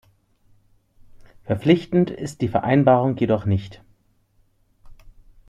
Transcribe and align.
Verpflichtend 1.43 2.09
ist 2.09 2.41
die 2.41 2.47
Vereinbarung 2.47 3.15
jedoch 3.17 3.45
nicht. 3.45 3.83